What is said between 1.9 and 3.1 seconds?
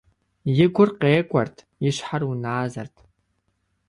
щхьэр уназэрт.